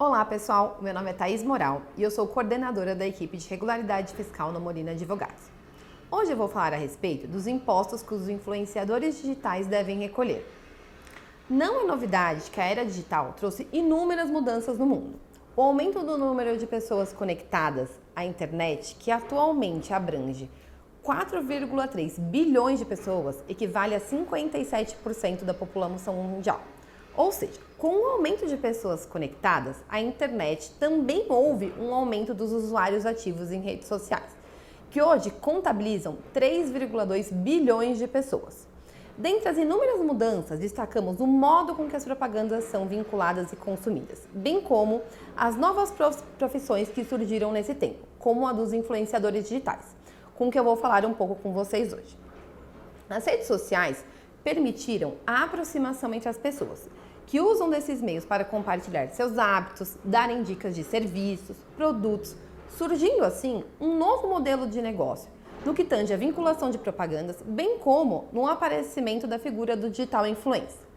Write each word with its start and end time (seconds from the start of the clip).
Olá 0.00 0.24
pessoal, 0.24 0.78
meu 0.80 0.94
nome 0.94 1.10
é 1.10 1.12
Thaís 1.12 1.42
Moral 1.42 1.82
e 1.96 2.04
eu 2.04 2.10
sou 2.12 2.24
coordenadora 2.28 2.94
da 2.94 3.04
equipe 3.04 3.36
de 3.36 3.48
regularidade 3.48 4.14
fiscal 4.14 4.52
no 4.52 4.60
Molina 4.60 4.92
Advogados. 4.92 5.50
Hoje 6.08 6.30
eu 6.30 6.36
vou 6.36 6.46
falar 6.46 6.72
a 6.72 6.76
respeito 6.76 7.26
dos 7.26 7.48
impostos 7.48 8.00
que 8.00 8.14
os 8.14 8.28
influenciadores 8.28 9.20
digitais 9.20 9.66
devem 9.66 9.98
recolher. 9.98 10.48
Não 11.50 11.80
é 11.80 11.84
novidade 11.84 12.48
que 12.48 12.60
a 12.60 12.64
era 12.64 12.84
digital 12.84 13.34
trouxe 13.36 13.66
inúmeras 13.72 14.30
mudanças 14.30 14.78
no 14.78 14.86
mundo. 14.86 15.18
O 15.56 15.62
aumento 15.62 15.98
do 16.04 16.16
número 16.16 16.56
de 16.56 16.64
pessoas 16.64 17.12
conectadas 17.12 17.90
à 18.14 18.24
internet, 18.24 18.94
que 19.00 19.10
atualmente 19.10 19.92
abrange 19.92 20.48
4,3 21.02 22.20
bilhões 22.20 22.78
de 22.78 22.84
pessoas, 22.84 23.42
equivale 23.48 23.96
a 23.96 24.00
57% 24.00 25.42
da 25.42 25.52
população 25.52 26.14
mundial. 26.14 26.60
Ou 27.16 27.32
seja, 27.32 27.67
com 27.78 27.94
o 27.94 28.08
aumento 28.08 28.44
de 28.44 28.56
pessoas 28.56 29.06
conectadas, 29.06 29.76
a 29.88 30.00
internet 30.00 30.72
também 30.80 31.24
houve 31.28 31.72
um 31.80 31.94
aumento 31.94 32.34
dos 32.34 32.52
usuários 32.52 33.06
ativos 33.06 33.52
em 33.52 33.60
redes 33.60 33.86
sociais, 33.86 34.36
que 34.90 35.00
hoje 35.00 35.30
contabilizam 35.30 36.18
3,2 36.34 37.32
bilhões 37.32 37.96
de 37.96 38.08
pessoas. 38.08 38.66
Dentre 39.16 39.48
as 39.48 39.56
inúmeras 39.56 40.00
mudanças, 40.00 40.58
destacamos 40.58 41.20
o 41.20 41.26
modo 41.26 41.74
com 41.76 41.88
que 41.88 41.94
as 41.94 42.04
propagandas 42.04 42.64
são 42.64 42.86
vinculadas 42.86 43.52
e 43.52 43.56
consumidas, 43.56 44.26
bem 44.32 44.60
como 44.60 45.00
as 45.36 45.56
novas 45.56 45.94
profissões 46.36 46.88
que 46.88 47.04
surgiram 47.04 47.52
nesse 47.52 47.74
tempo, 47.74 48.06
como 48.18 48.46
a 48.48 48.52
dos 48.52 48.72
influenciadores 48.72 49.48
digitais, 49.48 49.96
com 50.36 50.50
que 50.50 50.58
eu 50.58 50.64
vou 50.64 50.76
falar 50.76 51.06
um 51.06 51.14
pouco 51.14 51.36
com 51.36 51.52
vocês 51.52 51.92
hoje. 51.92 52.18
As 53.08 53.24
redes 53.24 53.46
sociais 53.46 54.04
permitiram 54.42 55.14
a 55.26 55.44
aproximação 55.44 56.12
entre 56.14 56.28
as 56.28 56.38
pessoas, 56.38 56.88
que 57.26 57.40
usam 57.40 57.68
desses 57.68 58.00
meios 58.00 58.24
para 58.24 58.44
compartilhar 58.44 59.08
seus 59.08 59.36
hábitos, 59.36 59.96
darem 60.02 60.42
dicas 60.42 60.74
de 60.74 60.82
serviços, 60.82 61.56
produtos, 61.76 62.34
surgindo 62.76 63.24
assim 63.24 63.62
um 63.80 63.96
novo 63.96 64.28
modelo 64.28 64.66
de 64.66 64.80
negócio 64.80 65.30
no 65.64 65.74
que 65.74 65.84
tange 65.84 66.14
a 66.14 66.16
vinculação 66.16 66.70
de 66.70 66.78
propagandas, 66.78 67.36
bem 67.44 67.78
como 67.78 68.28
no 68.32 68.46
aparecimento 68.46 69.26
da 69.26 69.38
figura 69.38 69.76
do 69.76 69.90
digital 69.90 70.26
influencer. 70.26 70.88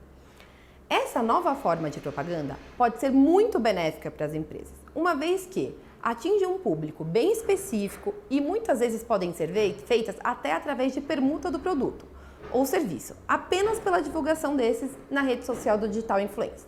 Essa 0.89 1.21
nova 1.21 1.55
forma 1.55 1.89
de 1.89 1.99
propaganda 1.99 2.57
pode 2.77 2.99
ser 2.99 3.11
muito 3.11 3.59
benéfica 3.59 4.11
para 4.11 4.25
as 4.25 4.33
empresas, 4.33 4.73
uma 4.93 5.15
vez 5.15 5.45
que 5.45 5.75
atinge 6.01 6.45
um 6.45 6.59
público 6.59 7.03
bem 7.03 7.31
específico 7.31 8.13
e 8.29 8.39
muitas 8.39 8.79
vezes 8.79 9.03
podem 9.03 9.33
ser 9.33 9.49
feitas 9.85 10.15
até 10.23 10.53
através 10.53 10.93
de 10.93 11.01
permuta 11.01 11.51
do 11.51 11.59
produto 11.59 12.05
ou 12.51 12.65
serviço, 12.65 13.15
apenas 13.27 13.79
pela 13.79 14.01
divulgação 14.01 14.55
desses 14.55 14.91
na 15.09 15.21
rede 15.21 15.45
social 15.45 15.77
do 15.77 15.87
digital 15.87 16.19
influencer. 16.19 16.67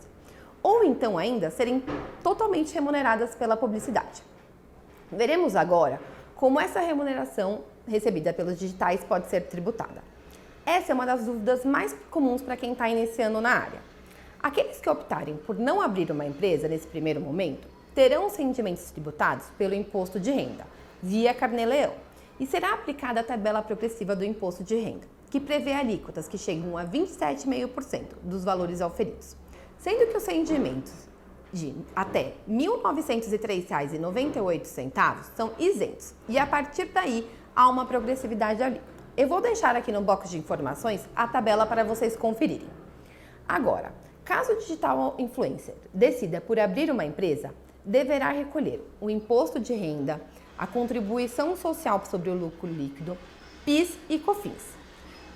Ou 0.62 0.84
então 0.84 1.18
ainda 1.18 1.50
serem 1.50 1.84
totalmente 2.22 2.74
remuneradas 2.74 3.36
pela 3.36 3.58
publicidade. 3.58 4.24
Veremos 5.12 5.56
agora 5.56 6.00
como 6.36 6.60
essa 6.60 6.80
remuneração 6.80 7.62
recebida 7.88 8.34
pelos 8.34 8.58
digitais 8.58 9.04
pode 9.04 9.28
ser 9.30 9.42
tributada. 9.48 10.04
Essa 10.66 10.92
é 10.92 10.96
uma 10.96 11.06
das 11.06 11.26
dúvidas 11.26 11.66
mais 11.66 11.96
comuns 12.10 12.42
para 12.42 12.56
quem 12.56 12.72
está 12.72 12.88
iniciando 12.88 13.42
na 13.42 13.52
área. 13.52 13.82
Aqueles 14.42 14.80
que 14.80 14.90
optarem 14.90 15.38
por 15.38 15.58
não 15.58 15.82
abrir 15.82 16.10
uma 16.12 16.26
empresa 16.26 16.68
nesse 16.68 16.88
primeiro 16.88 17.20
momento 17.20 17.68
terão 17.94 18.28
os 18.28 18.36
rendimentos 18.36 18.92
tributados 18.92 19.46
pelo 19.58 19.74
imposto 19.74 20.20
de 20.20 20.32
renda, 20.32 20.66
via 21.02 21.34
Carnê-Leão, 21.34 21.94
e 22.40 22.46
será 22.46 22.74
aplicada 22.74 23.20
a 23.20 23.24
tabela 23.24 23.62
progressiva 23.62 24.16
do 24.16 24.26
imposto 24.26 24.64
de 24.64 24.76
renda, 24.76 25.06
que 25.34 25.40
prevê 25.40 25.74
alíquotas 25.74 26.28
que 26.28 26.38
chegam 26.38 26.78
a 26.78 26.86
27,5% 26.86 28.04
dos 28.22 28.44
valores 28.44 28.82
auferidos, 28.82 29.36
sendo 29.80 30.06
que 30.12 30.16
os 30.16 30.24
rendimentos 30.28 30.94
de 31.52 31.74
até 31.96 32.36
R$ 32.48 32.54
1.903,98 32.54 35.24
são 35.36 35.54
isentos 35.58 36.14
e 36.30 36.38
a 36.38 36.46
partir 36.46 36.86
daí 36.94 37.28
há 37.56 37.68
uma 37.68 37.84
progressividade 37.84 38.62
ali. 38.62 38.80
Eu 39.18 39.28
vou 39.28 39.42
deixar 39.42 39.76
aqui 39.76 39.92
no 39.92 40.02
box 40.02 40.30
de 40.30 40.38
informações 40.38 41.10
a 41.16 41.28
tabela 41.28 41.66
para 41.66 41.84
vocês 41.84 42.16
conferirem. 42.16 42.70
Agora, 43.50 43.92
caso 44.24 44.52
o 44.52 44.60
digital 44.60 45.16
influencer 45.18 45.74
decida 45.92 46.42
por 46.42 46.60
abrir 46.60 46.92
uma 46.92 47.06
empresa, 47.06 47.56
deverá 47.84 48.30
recolher 48.30 48.88
o 49.02 49.10
imposto 49.10 49.60
de 49.60 49.74
renda, 49.74 50.22
a 50.56 50.68
contribuição 50.68 51.58
social 51.58 52.04
sobre 52.06 52.30
o 52.30 52.36
lucro 52.36 52.70
líquido, 52.70 53.18
PIS 53.66 53.98
e 54.08 54.20
COFINS. 54.20 54.83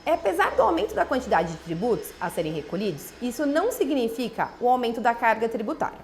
Apesar 0.09 0.55
do 0.55 0.61
aumento 0.61 0.95
da 0.95 1.05
quantidade 1.05 1.51
de 1.51 1.57
tributos 1.57 2.13
a 2.17 2.29
serem 2.29 2.53
recolhidos, 2.53 3.11
isso 3.21 3.45
não 3.45 3.73
significa 3.73 4.49
o 4.61 4.69
aumento 4.69 5.01
da 5.01 5.13
carga 5.13 5.49
tributária. 5.49 5.99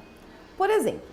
Por 0.58 0.69
exemplo, 0.69 1.08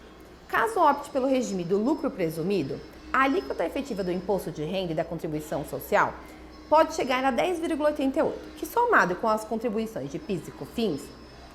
caso 0.49 0.81
opte 0.81 1.09
pelo 1.11 1.29
regime 1.29 1.63
do 1.63 1.79
lucro 1.79 2.11
presumido, 2.11 2.81
a 3.13 3.23
alíquota 3.23 3.65
efetiva 3.65 4.03
do 4.03 4.11
imposto 4.11 4.51
de 4.51 4.65
renda 4.65 4.91
e 4.91 4.95
da 4.97 5.05
contribuição 5.05 5.65
social 5.65 6.13
pode 6.69 6.95
chegar 6.95 7.25
a 7.25 7.33
10,88, 7.33 8.33
que 8.57 8.67
somado 8.67 9.15
com 9.15 9.29
as 9.29 9.45
contribuições 9.45 10.11
de 10.11 10.19
PIS 10.19 10.49
e 10.49 10.51
COFINS, 10.51 11.03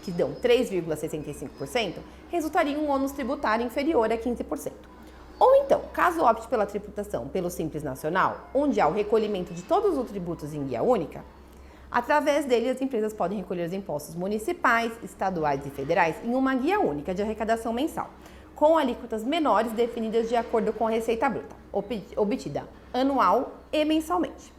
que 0.04 0.12
dão 0.12 0.34
3,65%, 0.36 1.96
resultaria 2.30 2.78
em 2.78 2.78
um 2.78 2.90
ônus 2.90 3.12
tributário 3.12 3.66
inferior 3.66 4.10
a 4.10 4.18
15%. 4.18 4.72
Ou 5.38 5.56
então, 5.56 5.82
caso 5.92 6.24
opte 6.24 6.48
pela 6.48 6.66
tributação 6.66 7.28
pelo 7.28 7.50
Simples 7.50 7.84
Nacional, 7.84 8.50
onde 8.54 8.80
há 8.80 8.88
o 8.88 8.94
recolhimento 8.94 9.54
de 9.54 9.64
todos 9.64 9.98
os 9.98 10.08
tributos 10.10 10.54
em 10.54 10.64
guia 10.64 10.82
única, 10.82 11.24
através 11.92 12.46
dele 12.46 12.70
as 12.70 12.82
empresas 12.82 13.14
podem 13.14 13.40
recolher 13.40 13.66
os 13.66 13.74
impostos 13.74 14.16
municipais, 14.16 14.94
estaduais 15.04 15.66
e 15.66 15.70
federais 15.70 16.16
em 16.24 16.34
uma 16.34 16.56
guia 16.56 16.80
única 16.80 17.14
de 17.14 17.22
arrecadação 17.22 17.74
mensal, 17.74 18.10
com 18.56 18.78
alíquotas 18.78 19.26
menores 19.26 19.74
definidas 19.74 20.30
de 20.30 20.38
acordo 20.38 20.72
com 20.72 20.88
a 20.88 20.90
receita 20.92 21.28
bruta, 21.30 21.56
obtida 22.16 22.66
anual 22.94 23.52
e 23.74 23.84
mensalmente. 23.84 24.54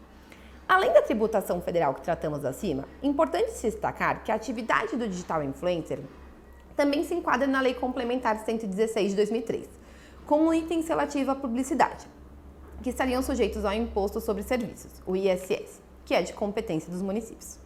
Além 0.68 0.92
da 0.92 1.00
tributação 1.00 1.62
federal 1.62 1.94
que 1.94 2.02
tratamos 2.02 2.44
acima, 2.44 2.84
importante 3.02 3.52
se 3.52 3.70
destacar 3.70 4.22
que 4.22 4.30
a 4.30 4.34
atividade 4.34 4.96
do 4.96 5.08
digital 5.08 5.42
influencer 5.42 6.00
também 6.76 7.02
se 7.04 7.14
enquadra 7.14 7.46
na 7.46 7.60
Lei 7.60 7.72
Complementar 7.72 8.44
116 8.44 9.10
de 9.10 9.16
2003, 9.16 9.85
como 10.26 10.52
itens 10.52 10.88
relativos 10.88 11.28
à 11.28 11.34
publicidade, 11.36 12.04
que 12.82 12.90
estariam 12.90 13.22
sujeitos 13.22 13.64
ao 13.64 13.72
Imposto 13.72 14.20
sobre 14.20 14.42
Serviços, 14.42 15.00
o 15.06 15.14
ISS, 15.14 15.80
que 16.04 16.14
é 16.14 16.20
de 16.20 16.32
competência 16.32 16.90
dos 16.90 17.00
municípios. 17.00 17.58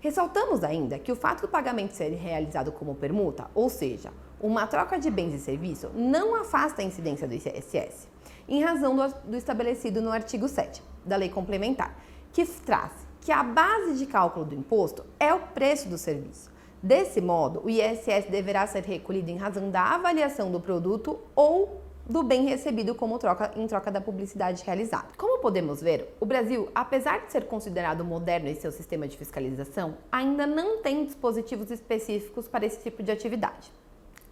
Ressaltamos 0.00 0.62
ainda 0.62 0.98
que 0.98 1.10
o 1.10 1.16
fato 1.16 1.40
do 1.40 1.48
pagamento 1.48 1.92
ser 1.92 2.10
realizado 2.10 2.70
como 2.70 2.94
permuta, 2.94 3.50
ou 3.54 3.70
seja, 3.70 4.12
uma 4.38 4.66
troca 4.66 4.98
de 4.98 5.10
bens 5.10 5.32
e 5.32 5.38
serviço, 5.38 5.88
não 5.94 6.34
afasta 6.34 6.82
a 6.82 6.84
incidência 6.84 7.26
do 7.26 7.34
ISS, 7.34 8.06
em 8.46 8.62
razão 8.62 8.94
do 9.24 9.36
estabelecido 9.36 10.02
no 10.02 10.10
artigo 10.10 10.46
7 10.46 10.82
da 11.06 11.16
Lei 11.16 11.30
Complementar, 11.30 11.96
que 12.34 12.44
traz 12.44 12.92
que 13.22 13.32
a 13.32 13.42
base 13.42 13.94
de 13.94 14.04
cálculo 14.04 14.44
do 14.44 14.54
imposto 14.54 15.06
é 15.18 15.32
o 15.32 15.40
preço 15.40 15.88
do 15.88 15.96
serviço. 15.96 16.52
Desse 16.82 17.22
modo, 17.22 17.62
o 17.64 17.70
ISS 17.70 18.26
deverá 18.28 18.66
ser 18.66 18.82
recolhido 18.82 19.30
em 19.30 19.38
razão 19.38 19.70
da 19.70 19.94
avaliação 19.94 20.52
do 20.52 20.60
produto 20.60 21.18
ou 21.34 21.80
do 22.08 22.22
bem 22.22 22.44
recebido 22.44 22.94
como 22.94 23.18
troca 23.18 23.50
em 23.56 23.66
troca 23.66 23.90
da 23.90 24.00
publicidade 24.00 24.62
realizada. 24.64 25.08
Como 25.16 25.40
podemos 25.40 25.80
ver, 25.80 26.14
o 26.20 26.26
Brasil, 26.26 26.68
apesar 26.74 27.24
de 27.24 27.32
ser 27.32 27.46
considerado 27.46 28.04
moderno 28.04 28.48
em 28.48 28.54
seu 28.54 28.70
sistema 28.70 29.08
de 29.08 29.16
fiscalização, 29.16 29.96
ainda 30.12 30.46
não 30.46 30.82
tem 30.82 31.04
dispositivos 31.04 31.70
específicos 31.70 32.46
para 32.46 32.66
esse 32.66 32.82
tipo 32.82 33.02
de 33.02 33.10
atividade. 33.10 33.72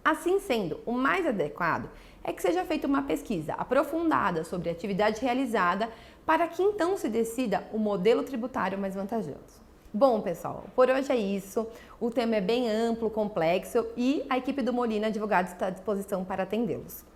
Assim 0.05 0.39
sendo, 0.39 0.81
o 0.85 0.91
mais 0.91 1.25
adequado 1.25 1.89
é 2.23 2.31
que 2.31 2.41
seja 2.41 2.63
feita 2.63 2.87
uma 2.87 3.03
pesquisa 3.03 3.53
aprofundada 3.53 4.43
sobre 4.43 4.69
a 4.69 4.71
atividade 4.71 5.21
realizada 5.21 5.89
para 6.25 6.47
que 6.47 6.61
então 6.61 6.95
se 6.95 7.09
decida 7.09 7.63
o 7.73 7.77
modelo 7.77 8.23
tributário 8.23 8.77
mais 8.77 8.95
vantajoso. 8.95 9.63
Bom, 9.93 10.21
pessoal, 10.21 10.65
por 10.75 10.89
hoje 10.89 11.11
é 11.11 11.15
isso. 11.15 11.67
O 11.99 12.09
tema 12.09 12.35
é 12.35 12.41
bem 12.41 12.69
amplo, 12.69 13.09
complexo 13.09 13.85
e 13.95 14.25
a 14.29 14.37
equipe 14.37 14.61
do 14.61 14.73
Molina 14.73 15.07
Advogados 15.07 15.51
está 15.51 15.67
à 15.67 15.69
disposição 15.69 16.25
para 16.25 16.43
atendê-los. 16.43 17.12